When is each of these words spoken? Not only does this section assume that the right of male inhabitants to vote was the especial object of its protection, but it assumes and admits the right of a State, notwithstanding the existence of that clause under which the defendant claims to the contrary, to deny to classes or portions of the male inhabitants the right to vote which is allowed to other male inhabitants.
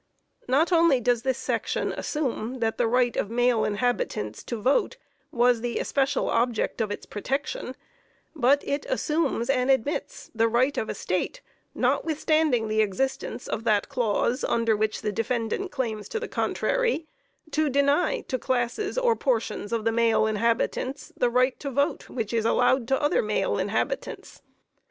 Not 0.47 0.71
only 0.71 0.99
does 0.99 1.21
this 1.21 1.37
section 1.37 1.91
assume 1.91 2.57
that 2.57 2.79
the 2.79 2.87
right 2.87 3.15
of 3.15 3.29
male 3.29 3.63
inhabitants 3.63 4.41
to 4.45 4.59
vote 4.59 4.97
was 5.31 5.61
the 5.61 5.77
especial 5.77 6.27
object 6.31 6.81
of 6.81 6.89
its 6.89 7.05
protection, 7.05 7.75
but 8.35 8.63
it 8.67 8.87
assumes 8.89 9.47
and 9.47 9.69
admits 9.69 10.31
the 10.33 10.47
right 10.47 10.75
of 10.75 10.89
a 10.89 10.95
State, 10.95 11.41
notwithstanding 11.75 12.67
the 12.67 12.81
existence 12.81 13.47
of 13.47 13.63
that 13.65 13.89
clause 13.89 14.43
under 14.43 14.75
which 14.75 15.03
the 15.03 15.11
defendant 15.11 15.69
claims 15.71 16.09
to 16.09 16.19
the 16.19 16.27
contrary, 16.27 17.05
to 17.51 17.69
deny 17.69 18.21
to 18.21 18.39
classes 18.39 18.97
or 18.97 19.15
portions 19.15 19.71
of 19.71 19.85
the 19.85 19.91
male 19.91 20.25
inhabitants 20.25 21.13
the 21.15 21.29
right 21.29 21.59
to 21.59 21.69
vote 21.69 22.09
which 22.09 22.33
is 22.33 22.43
allowed 22.43 22.87
to 22.87 22.99
other 22.99 23.21
male 23.21 23.59
inhabitants. 23.59 24.41